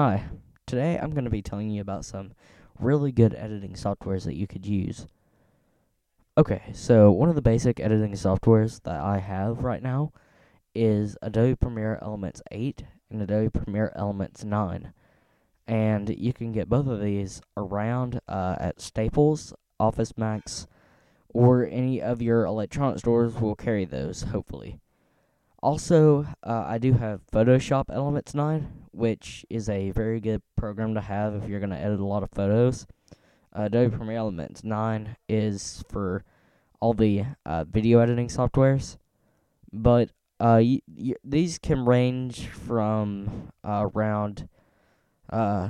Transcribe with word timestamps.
Hi, 0.00 0.26
today 0.64 0.96
I'm 0.96 1.10
going 1.10 1.24
to 1.24 1.28
be 1.28 1.42
telling 1.42 1.70
you 1.70 1.80
about 1.80 2.04
some 2.04 2.30
really 2.78 3.10
good 3.10 3.34
editing 3.34 3.72
softwares 3.72 4.22
that 4.26 4.36
you 4.36 4.46
could 4.46 4.64
use. 4.64 5.08
Okay, 6.36 6.62
so 6.72 7.10
one 7.10 7.28
of 7.28 7.34
the 7.34 7.42
basic 7.42 7.80
editing 7.80 8.12
softwares 8.12 8.80
that 8.84 9.00
I 9.00 9.18
have 9.18 9.64
right 9.64 9.82
now 9.82 10.12
is 10.72 11.16
Adobe 11.20 11.56
Premiere 11.56 11.98
Elements 12.00 12.40
8 12.52 12.84
and 13.10 13.22
Adobe 13.22 13.50
Premiere 13.50 13.92
Elements 13.96 14.44
9. 14.44 14.92
And 15.66 16.08
you 16.16 16.32
can 16.32 16.52
get 16.52 16.68
both 16.68 16.86
of 16.86 17.00
these 17.00 17.42
around 17.56 18.20
uh, 18.28 18.54
at 18.60 18.80
Staples, 18.80 19.52
Office 19.80 20.16
Max, 20.16 20.68
or 21.30 21.66
any 21.66 22.00
of 22.00 22.22
your 22.22 22.44
electronic 22.44 23.00
stores 23.00 23.34
will 23.34 23.56
carry 23.56 23.84
those, 23.84 24.22
hopefully. 24.22 24.78
Also, 25.60 26.24
uh, 26.44 26.64
I 26.66 26.78
do 26.78 26.92
have 26.94 27.20
Photoshop 27.32 27.86
Elements 27.90 28.34
9, 28.34 28.68
which 28.92 29.44
is 29.50 29.68
a 29.68 29.90
very 29.90 30.20
good 30.20 30.42
program 30.56 30.94
to 30.94 31.00
have 31.00 31.34
if 31.34 31.48
you're 31.48 31.58
going 31.60 31.70
to 31.70 31.76
edit 31.78 31.98
a 31.98 32.04
lot 32.04 32.22
of 32.22 32.30
photos. 32.30 32.86
Uh, 33.56 33.62
Adobe 33.62 33.96
Premiere 33.96 34.18
Elements 34.18 34.62
9 34.62 35.16
is 35.28 35.82
for 35.88 36.24
all 36.80 36.92
the 36.94 37.24
uh, 37.44 37.64
video 37.64 37.98
editing 37.98 38.28
softwares, 38.28 38.98
but 39.72 40.10
uh, 40.38 40.62
y- 40.62 40.80
y- 40.96 41.14
these 41.24 41.58
can 41.58 41.84
range 41.84 42.46
from 42.46 43.50
uh, 43.64 43.88
around 43.92 44.48
uh, 45.30 45.68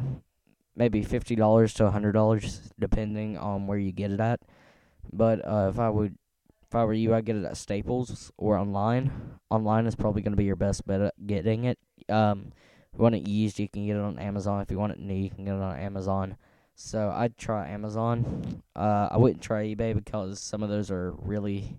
maybe 0.77 1.03
fifty 1.03 1.35
dollars 1.35 1.73
to 1.75 1.87
a 1.87 1.91
hundred 1.91 2.13
dollars, 2.13 2.71
depending 2.79 3.39
on 3.39 3.67
where 3.67 3.79
you 3.79 3.91
get 3.91 4.11
it 4.11 4.21
at. 4.21 4.41
But 5.11 5.39
if 5.47 5.79
I 5.79 5.89
would 5.89 6.17
if 6.69 6.75
I 6.75 6.85
were 6.85 6.93
you, 6.93 7.15
I'd 7.15 7.25
get 7.25 7.37
it 7.37 7.45
at 7.45 7.57
Staples 7.57 8.31
or 8.37 8.57
online. 8.59 9.11
Online 9.51 9.87
is 9.87 9.95
probably 9.95 10.21
going 10.21 10.33
to 10.33 10.37
be 10.37 10.45
your 10.45 10.57
best 10.57 10.87
bet 10.87 11.01
at 11.01 11.27
getting 11.27 11.65
it. 11.65 11.79
Um, 12.11 12.53
if 12.93 12.99
you 12.99 13.03
want 13.03 13.15
it 13.15 13.27
used, 13.27 13.59
you 13.59 13.69
can 13.69 13.87
get 13.87 13.97
it 13.97 14.03
on 14.03 14.19
Amazon. 14.19 14.61
If 14.61 14.71
you 14.71 14.79
want 14.79 14.93
it 14.93 14.99
new, 14.99 15.15
you 15.15 15.31
can 15.31 15.47
get 15.47 15.55
it 15.55 15.63
on 15.63 15.79
Amazon. 15.79 16.37
So 16.75 17.11
I'd 17.15 17.39
try 17.39 17.69
Amazon. 17.69 18.63
Uh, 18.77 19.09
I 19.11 19.17
wouldn't 19.17 19.43
try 19.43 19.65
eBay 19.65 19.95
because 19.95 20.41
some 20.41 20.63
of 20.63 20.69
those 20.69 20.91
are 20.91 21.13
really 21.13 21.79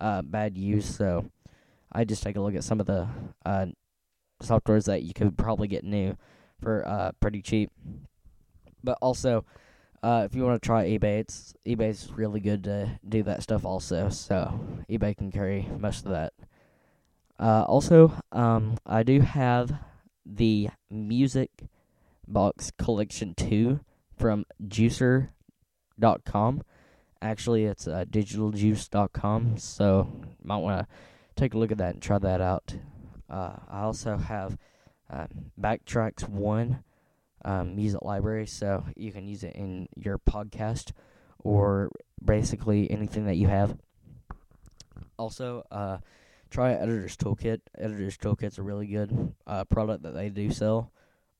uh, 0.00 0.22
bad 0.22 0.58
use. 0.58 0.86
So 0.86 1.30
I'd 1.92 2.08
just 2.08 2.24
take 2.24 2.36
a 2.36 2.40
look 2.40 2.56
at 2.56 2.64
some 2.64 2.80
of 2.80 2.86
the 2.86 3.08
uh, 3.44 3.66
softwares 4.42 4.86
that 4.86 5.04
you 5.04 5.14
could 5.14 5.38
probably 5.38 5.68
get 5.68 5.84
new 5.84 6.16
for 6.60 6.86
uh, 6.86 7.12
pretty 7.20 7.42
cheap. 7.42 7.70
But 8.82 8.98
also, 9.00 9.44
uh, 10.02 10.22
if 10.24 10.34
you 10.34 10.44
want 10.44 10.60
to 10.60 10.66
try 10.66 10.86
eBay, 10.86 11.20
it's 11.20 11.54
eBay's 11.66 12.10
really 12.12 12.40
good 12.40 12.64
to 12.64 12.98
do 13.06 13.22
that 13.24 13.42
stuff 13.42 13.64
also. 13.64 14.08
So 14.08 14.58
eBay 14.88 15.16
can 15.16 15.30
carry 15.30 15.68
most 15.78 16.04
of 16.04 16.12
that. 16.12 16.32
Uh, 17.38 17.64
also, 17.68 18.12
um, 18.32 18.78
I 18.86 19.02
do 19.02 19.20
have 19.20 19.74
the 20.24 20.70
Music 20.90 21.50
Box 22.26 22.72
Collection 22.78 23.34
Two 23.34 23.80
from 24.16 24.46
Juicer.com. 24.62 26.62
Actually, 27.20 27.64
it's 27.64 27.86
uh, 27.86 28.04
digitaljuice.com. 28.08 29.58
So 29.58 30.08
you 30.22 30.36
might 30.42 30.56
want 30.56 30.80
to 30.80 30.86
take 31.36 31.54
a 31.54 31.58
look 31.58 31.72
at 31.72 31.78
that 31.78 31.94
and 31.94 32.02
try 32.02 32.18
that 32.18 32.40
out. 32.40 32.74
Uh, 33.28 33.56
I 33.68 33.82
also 33.82 34.16
have 34.16 34.56
uh, 35.10 35.26
BackTraxx 35.60 36.28
One 36.28 36.82
um, 37.46 37.74
music 37.76 38.02
library, 38.02 38.46
so 38.46 38.84
you 38.96 39.10
can 39.12 39.26
use 39.26 39.42
it 39.44 39.54
in 39.54 39.88
your 39.96 40.18
podcast 40.18 40.90
or 41.38 41.90
basically 42.22 42.90
anything 42.90 43.24
that 43.26 43.36
you 43.36 43.46
have. 43.46 43.78
Also, 45.16 45.64
uh, 45.70 45.98
try 46.50 46.72
Editor's 46.72 47.16
Toolkit. 47.16 47.60
Editor's 47.78 48.18
Toolkit's 48.18 48.58
a 48.58 48.62
really 48.62 48.88
good 48.88 49.32
uh, 49.46 49.64
product 49.64 50.02
that 50.02 50.12
they 50.14 50.28
do 50.28 50.50
sell 50.50 50.90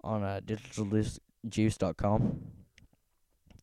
on 0.03 0.23
uh, 0.23 0.41
digitaljuice.com. 0.47 2.41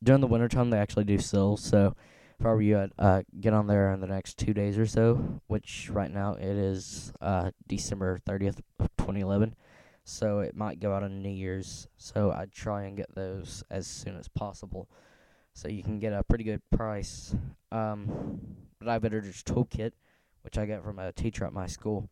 During 0.03 0.21
the 0.21 0.27
wintertime, 0.27 0.69
they 0.69 0.77
actually 0.79 1.05
do 1.05 1.17
sell, 1.19 1.55
so 1.55 1.95
if 2.39 2.45
I 2.45 2.49
were 2.49 2.61
you, 2.61 2.77
I'd 2.77 2.91
uh, 2.99 3.21
get 3.39 3.53
on 3.53 3.67
there 3.67 3.93
in 3.93 4.01
the 4.01 4.07
next 4.07 4.37
two 4.37 4.53
days 4.53 4.77
or 4.77 4.85
so, 4.85 5.39
which 5.47 5.89
right 5.89 6.11
now 6.11 6.33
it 6.33 6.43
is 6.43 7.13
uh, 7.21 7.51
December 7.67 8.19
30th 8.27 8.59
of 8.79 8.89
2011 8.97 9.55
so 10.03 10.39
it 10.39 10.55
might 10.55 10.79
go 10.79 10.93
out 10.93 11.03
on 11.03 11.21
New 11.21 11.29
Year's. 11.29 11.87
So 11.97 12.31
I'd 12.31 12.51
try 12.51 12.83
and 12.83 12.97
get 12.97 13.13
those 13.15 13.63
as 13.69 13.87
soon 13.87 14.17
as 14.17 14.27
possible, 14.27 14.89
so 15.53 15.67
you 15.67 15.83
can 15.83 15.99
get 15.99 16.13
a 16.13 16.23
pretty 16.23 16.43
good 16.43 16.61
price. 16.71 17.35
Um, 17.71 18.39
but 18.79 18.87
I 18.87 18.93
have 18.93 19.05
Editor's 19.05 19.43
Toolkit, 19.43 19.91
which 20.41 20.57
I 20.57 20.65
got 20.65 20.83
from 20.83 20.99
a 20.99 21.11
teacher 21.11 21.45
at 21.45 21.53
my 21.53 21.67
school. 21.67 22.09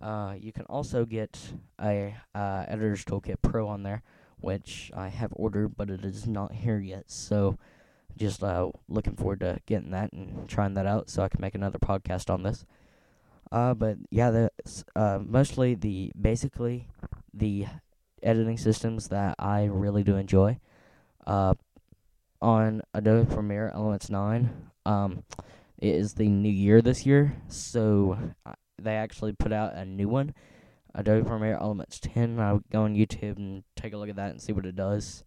Uh, 0.00 0.34
you 0.38 0.52
can 0.52 0.64
also 0.64 1.04
get 1.04 1.38
a 1.80 2.16
uh, 2.34 2.64
Editor's 2.66 3.04
Toolkit 3.04 3.36
Pro 3.40 3.68
on 3.68 3.84
there, 3.84 4.02
which 4.40 4.90
I 4.96 5.08
have 5.08 5.32
ordered, 5.36 5.76
but 5.76 5.90
it 5.90 6.04
is 6.04 6.26
not 6.26 6.52
here 6.52 6.80
yet. 6.80 7.10
So 7.10 7.56
just 8.18 8.42
uh, 8.42 8.70
looking 8.88 9.14
forward 9.16 9.40
to 9.40 9.58
getting 9.66 9.92
that 9.92 10.12
and 10.12 10.48
trying 10.48 10.74
that 10.74 10.86
out, 10.86 11.08
so 11.08 11.22
I 11.22 11.28
can 11.28 11.40
make 11.40 11.54
another 11.54 11.78
podcast 11.78 12.28
on 12.28 12.42
this. 12.42 12.66
Uh, 13.52 13.74
but 13.74 13.98
yeah, 14.10 14.30
that's 14.30 14.82
uh, 14.96 15.18
mostly 15.22 15.74
the 15.74 16.10
basically 16.18 16.88
the 17.34 17.66
editing 18.22 18.56
systems 18.56 19.08
that 19.08 19.34
I 19.38 19.64
really 19.64 20.02
do 20.02 20.16
enjoy. 20.16 20.58
Uh, 21.26 21.54
on 22.40 22.82
Adobe 22.94 23.32
Premiere 23.32 23.70
Elements 23.74 24.08
9, 24.08 24.50
um, 24.86 25.22
it 25.78 25.94
is 25.94 26.14
the 26.14 26.28
new 26.28 26.50
year 26.50 26.80
this 26.80 27.04
year, 27.04 27.36
so 27.46 28.18
uh, 28.46 28.54
they 28.80 28.94
actually 28.96 29.32
put 29.32 29.52
out 29.52 29.74
a 29.74 29.84
new 29.84 30.08
one, 30.08 30.34
Adobe 30.94 31.28
Premiere 31.28 31.58
Elements 31.60 32.00
10. 32.00 32.40
I 32.40 32.54
would 32.54 32.68
go 32.70 32.82
on 32.82 32.96
YouTube 32.96 33.36
and 33.36 33.64
take 33.76 33.92
a 33.92 33.98
look 33.98 34.08
at 34.08 34.16
that 34.16 34.30
and 34.30 34.40
see 34.40 34.52
what 34.52 34.66
it 34.66 34.74
does. 34.74 35.24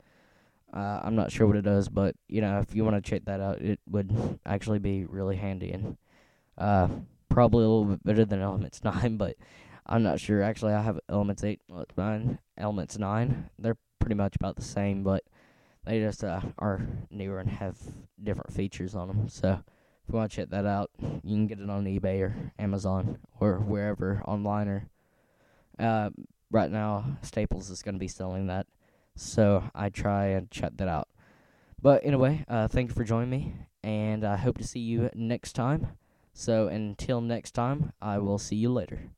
Uh, 0.74 1.00
I'm 1.04 1.16
not 1.16 1.32
sure 1.32 1.46
what 1.46 1.56
it 1.56 1.62
does, 1.62 1.90
but 1.90 2.16
you 2.28 2.42
know, 2.42 2.60
if 2.60 2.76
you 2.76 2.84
want 2.84 3.02
to 3.02 3.08
check 3.08 3.26
that 3.26 3.40
out, 3.40 3.62
it 3.62 3.80
would 3.88 4.40
actually 4.46 4.80
be 4.80 5.06
really 5.06 5.38
handy 5.38 5.72
and 5.72 5.96
uh, 6.58 6.88
probably 7.30 7.64
a 7.64 7.68
little 7.68 7.86
bit 7.86 8.04
better 8.04 8.26
than 8.26 8.42
Elements 8.42 8.84
9, 8.84 9.18
but 9.18 9.36
I'm 9.86 10.04
not 10.04 10.20
sure. 10.20 10.42
Actually, 10.42 10.74
I 10.74 10.82
have 10.82 11.00
Elements 11.10 11.44
8, 11.44 11.62
Elements 11.70 11.98
9, 11.98 12.40
Elements 12.58 12.98
9. 12.98 13.50
They're 13.60 13.78
pretty 14.00 14.16
much 14.16 14.36
about 14.36 14.56
the 14.56 14.62
same, 14.62 15.04
but 15.04 15.24
they 15.86 16.00
just 16.00 16.24
uh, 16.24 16.42
are 16.58 16.82
newer 17.10 17.40
and 17.40 17.50
have 17.50 17.78
different 18.22 18.54
features 18.54 18.96
on 18.96 19.08
them. 19.08 19.30
So 19.30 19.60
if 20.08 20.14
you 20.14 20.18
want 20.18 20.32
to 20.32 20.38
check 20.38 20.50
that 20.50 20.66
out, 20.66 20.92
you 21.00 21.36
can 21.36 21.48
get 21.48 21.60
it 21.60 21.70
on 21.70 21.86
eBay 21.86 22.22
or 22.22 22.52
Amazon 22.58 23.20
or 23.40 23.60
wherever 23.60 24.22
online. 24.26 24.68
Or 24.68 24.88
uh, 25.80 26.10
right 26.52 26.72
now, 26.72 27.18
Staples 27.22 27.70
is 27.70 27.82
going 27.82 27.96
to 27.96 28.00
be 28.00 28.08
selling 28.08 28.48
that, 28.48 28.68
so 29.16 29.64
I 29.74 29.90
try 29.90 30.28
and 30.28 30.50
check 30.52 30.74
that 30.78 30.88
out. 30.88 31.08
But 31.82 32.06
anyway, 32.06 32.46
uh, 32.48 32.68
thank 32.68 32.90
you 32.90 32.96
for 32.96 33.04
joining 33.04 33.30
me, 33.30 33.56
and 33.84 34.24
I 34.24 34.38
hope 34.38 34.58
to 34.58 34.64
see 34.64 34.80
you 34.80 35.10
next 35.14 35.54
time. 35.54 35.98
So 36.38 36.68
until 36.68 37.22
next 37.22 37.52
time, 37.52 37.94
I 38.02 38.20
will 38.20 38.38
see 38.38 38.58
you 38.58 38.70
later. 38.70 39.10